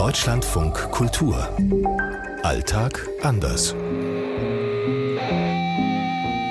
Deutschlandfunk 0.00 0.90
Kultur. 0.92 1.46
Alltag 2.42 3.06
anders. 3.20 3.74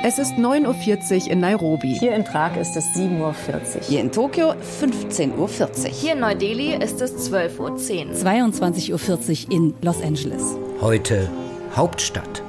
Es 0.03 0.19
ist 0.19 0.33
9.40 0.33 1.23
Uhr 1.23 1.31
in 1.31 1.39
Nairobi. 1.39 1.97
Hier 1.97 2.13
in 2.13 2.23
Prag 2.23 2.55
ist 2.57 2.77
es 2.77 2.85
7.40 2.95 3.19
Uhr. 3.21 3.33
Hier 3.81 4.01
in 4.01 4.11
Tokio 4.11 4.51
15.40 4.51 5.35
Uhr. 5.35 5.89
Hier 5.89 6.13
in 6.13 6.19
Neu-Delhi 6.19 6.75
ist 6.75 7.01
es 7.01 7.31
12.10 7.31 7.57
Uhr. 7.59 7.71
22.40 8.15 9.47
Uhr 9.47 9.51
in 9.51 9.73
Los 9.81 9.99
Angeles. 10.03 10.43
Heute 10.79 11.27
Hauptstadt. 11.75 12.43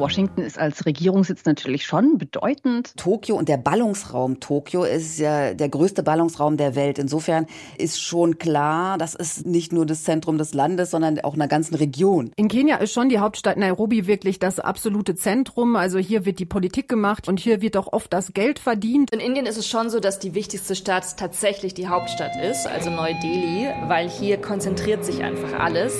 Washington 0.00 0.40
ist 0.40 0.58
als 0.58 0.86
Regierungssitz 0.86 1.44
natürlich 1.44 1.84
schon 1.84 2.18
bedeutend. 2.18 2.96
Tokio 2.96 3.36
und 3.36 3.48
der 3.48 3.58
Ballungsraum 3.58 4.40
Tokio 4.40 4.82
ist 4.84 5.18
ja 5.18 5.54
der 5.54 5.68
größte 5.68 6.02
Ballungsraum 6.02 6.56
der 6.56 6.74
Welt. 6.74 6.98
Insofern 6.98 7.46
ist 7.76 8.02
schon 8.02 8.38
klar, 8.38 8.98
das 8.98 9.14
ist 9.14 9.46
nicht 9.46 9.72
nur 9.72 9.86
das 9.86 10.02
Zentrum 10.02 10.38
des 10.38 10.54
Landes, 10.54 10.90
sondern 10.90 11.20
auch 11.20 11.34
einer 11.34 11.48
ganzen 11.48 11.74
Region. 11.74 12.32
In 12.36 12.48
Kenia 12.48 12.76
ist 12.76 12.92
schon 12.92 13.10
die 13.10 13.18
Hauptstadt 13.18 13.58
Nairobi 13.58 14.06
wirklich 14.06 14.38
das 14.38 14.58
absolute 14.58 15.14
Zentrum. 15.14 15.76
Also 15.76 15.98
hier 15.98 16.24
wird 16.24 16.38
die 16.38 16.46
Politik 16.46 16.88
gemacht 16.88 17.28
und 17.28 17.38
hier 17.38 17.60
wird 17.60 17.76
auch 17.76 17.92
oft 17.92 18.12
das 18.12 18.32
Geld 18.32 18.58
verdient. 18.58 19.12
In 19.12 19.20
Indien 19.20 19.46
ist 19.46 19.58
es 19.58 19.68
schon 19.68 19.90
so, 19.90 20.00
dass 20.00 20.18
die 20.18 20.34
wichtigste 20.34 20.74
Stadt 20.74 21.18
tatsächlich 21.18 21.74
die 21.74 21.88
Hauptstadt 21.88 22.32
ist, 22.42 22.66
also 22.66 22.90
Neu-Delhi, 22.90 23.68
weil 23.86 24.08
hier 24.08 24.38
konzentriert 24.40 25.04
sich 25.04 25.22
einfach 25.22 25.60
alles. 25.60 25.94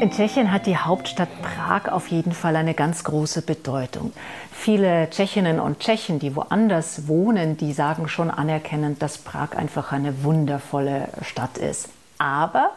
In 0.00 0.12
Tschechien 0.12 0.52
hat 0.52 0.66
die 0.66 0.76
Hauptstadt 0.76 1.28
Prag 1.42 1.90
auf 1.90 2.06
jeden 2.06 2.30
Fall 2.30 2.54
eine 2.54 2.74
ganz 2.74 3.02
große 3.02 3.42
Bedeutung. 3.42 4.12
Viele 4.52 5.10
Tschechinnen 5.10 5.58
und 5.58 5.80
Tschechen, 5.80 6.20
die 6.20 6.36
woanders 6.36 7.08
wohnen, 7.08 7.56
die 7.56 7.72
sagen 7.72 8.06
schon 8.06 8.30
anerkennend, 8.30 9.02
dass 9.02 9.18
Prag 9.18 9.56
einfach 9.56 9.90
eine 9.90 10.22
wundervolle 10.22 11.08
Stadt 11.22 11.58
ist. 11.58 11.88
Aber 12.16 12.70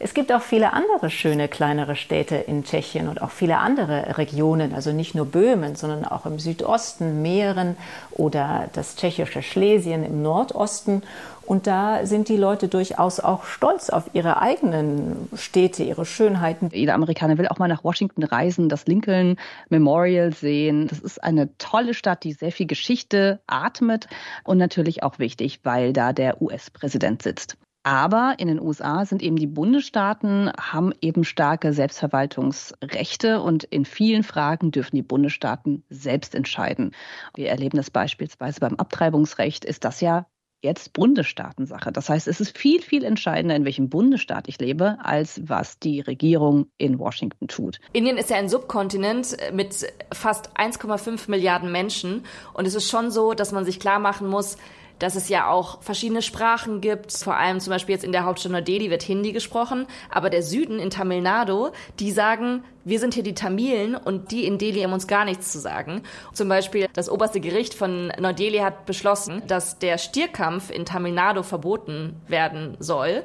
es 0.00 0.14
gibt 0.14 0.32
auch 0.32 0.42
viele 0.42 0.72
andere 0.72 1.10
schöne 1.10 1.48
kleinere 1.48 1.96
Städte 1.96 2.36
in 2.36 2.62
Tschechien 2.62 3.08
und 3.08 3.20
auch 3.20 3.30
viele 3.30 3.58
andere 3.58 4.16
Regionen, 4.16 4.72
also 4.72 4.92
nicht 4.92 5.14
nur 5.16 5.26
Böhmen, 5.26 5.74
sondern 5.74 6.04
auch 6.04 6.24
im 6.24 6.38
Südosten, 6.38 7.20
Mähren 7.20 7.76
oder 8.12 8.68
das 8.74 8.94
tschechische 8.94 9.42
Schlesien 9.42 10.04
im 10.04 10.22
Nordosten. 10.22 11.02
Und 11.46 11.66
da 11.66 12.06
sind 12.06 12.28
die 12.28 12.36
Leute 12.36 12.68
durchaus 12.68 13.18
auch 13.18 13.44
stolz 13.44 13.90
auf 13.90 14.10
ihre 14.12 14.40
eigenen 14.40 15.28
Städte, 15.34 15.82
ihre 15.82 16.04
Schönheiten. 16.04 16.68
Jeder 16.72 16.94
Amerikaner 16.94 17.38
will 17.38 17.48
auch 17.48 17.58
mal 17.58 17.68
nach 17.68 17.82
Washington 17.82 18.22
reisen, 18.22 18.68
das 18.68 18.86
Lincoln 18.86 19.36
Memorial 19.68 20.32
sehen. 20.32 20.86
Das 20.88 21.00
ist 21.00 21.24
eine 21.24 21.56
tolle 21.58 21.94
Stadt, 21.94 22.22
die 22.22 22.34
sehr 22.34 22.52
viel 22.52 22.66
Geschichte 22.66 23.40
atmet 23.46 24.06
und 24.44 24.58
natürlich 24.58 25.02
auch 25.02 25.18
wichtig, 25.18 25.60
weil 25.64 25.92
da 25.92 26.12
der 26.12 26.40
US-Präsident 26.40 27.22
sitzt. 27.22 27.56
Aber 27.88 28.34
in 28.36 28.48
den 28.48 28.60
USA 28.60 29.06
sind 29.06 29.22
eben 29.22 29.36
die 29.36 29.46
Bundesstaaten, 29.46 30.52
haben 30.60 30.92
eben 31.00 31.24
starke 31.24 31.72
Selbstverwaltungsrechte 31.72 33.40
und 33.40 33.64
in 33.64 33.86
vielen 33.86 34.24
Fragen 34.24 34.72
dürfen 34.72 34.94
die 34.94 35.02
Bundesstaaten 35.02 35.82
selbst 35.88 36.34
entscheiden. 36.34 36.94
Wir 37.34 37.48
erleben 37.48 37.78
das 37.78 37.90
beispielsweise 37.90 38.60
beim 38.60 38.74
Abtreibungsrecht, 38.74 39.64
ist 39.64 39.86
das 39.86 40.02
ja 40.02 40.26
jetzt 40.60 40.92
Bundesstaatensache. 40.92 41.90
Das 41.90 42.10
heißt, 42.10 42.28
es 42.28 42.42
ist 42.42 42.58
viel, 42.58 42.82
viel 42.82 43.04
entscheidender, 43.04 43.56
in 43.56 43.64
welchem 43.64 43.88
Bundesstaat 43.88 44.48
ich 44.48 44.58
lebe, 44.58 44.98
als 45.02 45.40
was 45.48 45.78
die 45.78 46.00
Regierung 46.00 46.66
in 46.76 46.98
Washington 46.98 47.48
tut. 47.48 47.80
Indien 47.94 48.18
ist 48.18 48.28
ja 48.28 48.36
ein 48.36 48.50
Subkontinent 48.50 49.34
mit 49.54 49.90
fast 50.12 50.58
1,5 50.58 51.30
Milliarden 51.30 51.72
Menschen. 51.72 52.24
Und 52.52 52.66
es 52.66 52.74
ist 52.74 52.90
schon 52.90 53.10
so, 53.10 53.32
dass 53.32 53.50
man 53.52 53.64
sich 53.64 53.80
klar 53.80 53.98
machen 53.98 54.28
muss, 54.28 54.58
dass 54.98 55.14
es 55.14 55.28
ja 55.28 55.48
auch 55.48 55.82
verschiedene 55.82 56.22
Sprachen 56.22 56.80
gibt. 56.80 57.12
Vor 57.12 57.36
allem 57.36 57.60
zum 57.60 57.72
Beispiel 57.72 57.94
jetzt 57.94 58.04
in 58.04 58.12
der 58.12 58.24
Hauptstadt 58.24 58.52
Neu-Delhi 58.52 58.90
wird 58.90 59.02
Hindi 59.02 59.32
gesprochen, 59.32 59.86
aber 60.10 60.30
der 60.30 60.42
Süden 60.42 60.78
in 60.78 60.90
Tamil 60.90 61.22
Nadu, 61.22 61.70
die 61.98 62.10
sagen, 62.10 62.64
wir 62.84 63.00
sind 63.00 63.14
hier 63.14 63.22
die 63.22 63.34
Tamilen 63.34 63.94
und 63.94 64.30
die 64.30 64.46
in 64.46 64.58
Delhi 64.58 64.80
haben 64.80 64.92
uns 64.92 65.06
gar 65.06 65.24
nichts 65.24 65.52
zu 65.52 65.58
sagen. 65.58 66.02
Zum 66.32 66.48
Beispiel 66.48 66.88
das 66.92 67.10
oberste 67.10 67.40
Gericht 67.40 67.74
von 67.74 68.12
Neu-Delhi 68.18 68.58
hat 68.58 68.86
beschlossen, 68.86 69.42
dass 69.46 69.78
der 69.78 69.98
Stierkampf 69.98 70.70
in 70.70 70.84
Tamil 70.84 71.12
Nadu 71.12 71.42
verboten 71.42 72.16
werden 72.28 72.76
soll 72.78 73.24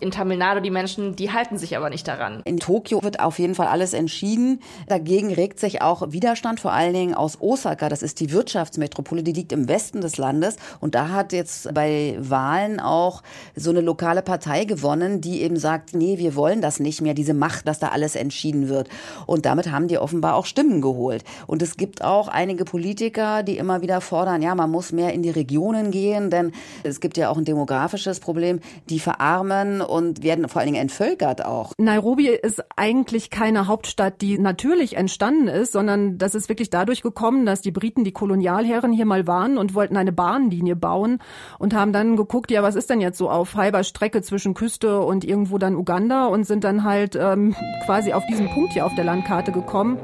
in 0.00 0.10
Tamil 0.10 0.36
Nadu 0.36 0.60
die 0.60 0.70
Menschen, 0.70 1.16
die 1.16 1.32
halten 1.32 1.58
sich 1.58 1.76
aber 1.76 1.90
nicht 1.90 2.06
daran. 2.06 2.42
In 2.44 2.58
Tokio 2.58 3.02
wird 3.02 3.20
auf 3.20 3.38
jeden 3.38 3.54
Fall 3.54 3.66
alles 3.66 3.92
entschieden. 3.92 4.60
Dagegen 4.88 5.32
regt 5.32 5.60
sich 5.60 5.82
auch 5.82 6.12
Widerstand, 6.12 6.60
vor 6.60 6.72
allen 6.72 6.92
Dingen 6.92 7.14
aus 7.14 7.40
Osaka. 7.40 7.88
Das 7.88 8.02
ist 8.02 8.20
die 8.20 8.32
Wirtschaftsmetropole, 8.32 9.22
die 9.22 9.32
liegt 9.32 9.52
im 9.52 9.68
Westen 9.68 10.00
des 10.00 10.16
Landes. 10.16 10.56
Und 10.80 10.94
da 10.94 11.08
hat 11.08 11.32
jetzt 11.32 11.72
bei 11.74 12.16
Wahlen 12.18 12.80
auch 12.80 13.22
so 13.54 13.70
eine 13.70 13.80
lokale 13.80 14.22
Partei 14.22 14.64
gewonnen, 14.64 15.20
die 15.20 15.42
eben 15.42 15.56
sagt, 15.56 15.94
nee, 15.94 16.18
wir 16.18 16.34
wollen 16.34 16.60
das 16.60 16.80
nicht 16.80 17.00
mehr, 17.00 17.14
diese 17.14 17.34
Macht, 17.34 17.68
dass 17.68 17.78
da 17.78 17.88
alles 17.88 18.16
entschieden 18.16 18.68
wird. 18.68 18.88
Und 19.26 19.46
damit 19.46 19.70
haben 19.70 19.88
die 19.88 19.98
offenbar 19.98 20.34
auch 20.36 20.46
Stimmen 20.46 20.80
geholt. 20.80 21.24
Und 21.46 21.62
es 21.62 21.76
gibt 21.76 22.02
auch 22.02 22.28
einige 22.28 22.64
Politiker, 22.64 23.42
die 23.42 23.58
immer 23.58 23.82
wieder 23.82 24.00
fordern, 24.00 24.42
ja, 24.42 24.54
man 24.54 24.70
muss 24.70 24.92
mehr 24.92 25.12
in 25.12 25.22
die 25.22 25.30
Regionen 25.30 25.90
gehen, 25.90 26.30
denn 26.30 26.52
es 26.82 27.00
gibt 27.00 27.16
ja 27.16 27.30
auch 27.30 27.36
ein 27.36 27.44
demografisches 27.44 28.20
Problem. 28.20 28.60
Die 28.88 29.00
verarmen 29.00 29.80
und 29.88 30.22
werden 30.22 30.48
vor 30.48 30.60
allen 30.60 30.72
Dingen 30.72 30.82
entvölkert 30.82 31.44
auch. 31.44 31.72
Nairobi 31.78 32.28
ist 32.28 32.62
eigentlich 32.76 33.30
keine 33.30 33.66
Hauptstadt, 33.66 34.20
die 34.20 34.38
natürlich 34.38 34.96
entstanden 34.96 35.48
ist, 35.48 35.72
sondern 35.72 36.18
das 36.18 36.34
ist 36.34 36.48
wirklich 36.48 36.70
dadurch 36.70 37.02
gekommen, 37.02 37.46
dass 37.46 37.60
die 37.60 37.70
Briten, 37.70 38.04
die 38.04 38.12
Kolonialherren 38.12 38.92
hier 38.92 39.06
mal 39.06 39.26
waren 39.26 39.58
und 39.58 39.74
wollten 39.74 39.96
eine 39.96 40.12
Bahnlinie 40.12 40.76
bauen 40.76 41.18
und 41.58 41.74
haben 41.74 41.92
dann 41.92 42.16
geguckt, 42.16 42.50
ja, 42.50 42.62
was 42.62 42.74
ist 42.74 42.90
denn 42.90 43.00
jetzt 43.00 43.18
so 43.18 43.30
auf 43.30 43.54
halber 43.54 43.84
Strecke 43.84 44.22
zwischen 44.22 44.54
Küste 44.54 45.00
und 45.00 45.24
irgendwo 45.24 45.58
dann 45.58 45.76
Uganda 45.76 46.26
und 46.26 46.44
sind 46.44 46.64
dann 46.64 46.84
halt 46.84 47.16
ähm, 47.16 47.54
quasi 47.84 48.12
auf 48.12 48.24
diesen 48.26 48.48
Punkt 48.50 48.72
hier 48.72 48.86
auf 48.86 48.94
der 48.94 49.04
Landkarte 49.04 49.52
gekommen. 49.52 49.98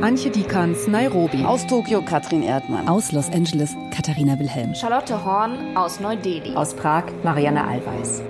Antje 0.00 0.30
Dikans, 0.30 0.86
Nairobi. 0.86 1.44
Aus 1.44 1.66
Tokio, 1.66 2.02
Katrin 2.02 2.42
Erdmann. 2.42 2.86
Aus 2.88 3.10
Los 3.10 3.28
Angeles, 3.30 3.74
Katharina 3.90 4.38
Wilhelm. 4.38 4.72
Charlotte 4.74 5.24
Horn 5.24 5.76
aus 5.76 5.98
Neu-Delhi. 5.98 6.54
Aus 6.54 6.72
Prag, 6.74 7.04
Marianne 7.24 7.64
Allweis. 7.64 8.22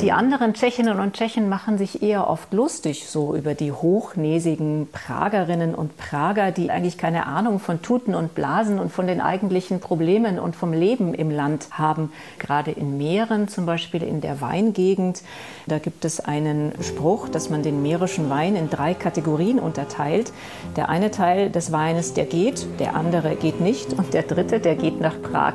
Die 0.00 0.12
anderen 0.12 0.54
Tschechinnen 0.54 0.98
und 0.98 1.14
Tschechen 1.14 1.48
machen 1.48 1.78
sich 1.78 2.02
eher 2.02 2.28
oft 2.28 2.52
lustig 2.52 3.08
so 3.08 3.34
über 3.34 3.54
die 3.54 3.72
hochnäsigen 3.72 4.88
Pragerinnen 4.92 5.74
und 5.74 5.96
Prager, 5.96 6.50
die 6.50 6.70
eigentlich 6.70 6.98
keine 6.98 7.26
Ahnung 7.26 7.58
von 7.58 7.80
Tuten 7.80 8.14
und 8.14 8.34
Blasen 8.34 8.80
und 8.80 8.92
von 8.92 9.06
den 9.06 9.20
eigentlichen 9.20 9.80
Problemen 9.80 10.38
und 10.38 10.56
vom 10.56 10.72
Leben 10.72 11.14
im 11.14 11.30
Land 11.30 11.68
haben. 11.70 12.12
Gerade 12.38 12.72
in 12.72 12.98
Mähren, 12.98 13.48
zum 13.48 13.66
Beispiel 13.66 14.02
in 14.02 14.20
der 14.20 14.40
Weingegend, 14.40 15.22
da 15.66 15.78
gibt 15.78 16.04
es 16.04 16.20
einen 16.20 16.72
Spruch, 16.82 17.28
dass 17.28 17.48
man 17.48 17.62
den 17.62 17.80
mährischen 17.80 18.28
Wein 18.28 18.56
in 18.56 18.68
drei 18.68 18.94
Kategorien 18.94 19.58
unterteilt. 19.58 20.32
Der 20.76 20.88
eine 20.88 21.12
Teil 21.12 21.50
des 21.50 21.72
Weines, 21.72 22.14
der 22.14 22.26
geht, 22.26 22.66
der 22.78 22.94
andere 22.94 23.36
geht 23.36 23.60
nicht 23.60 23.92
und 23.94 24.12
der 24.12 24.24
dritte, 24.24 24.60
der 24.60 24.74
geht 24.74 25.00
nach 25.00 25.22
Prag. 25.22 25.54